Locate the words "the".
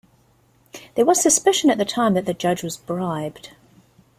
1.77-1.85, 2.25-2.33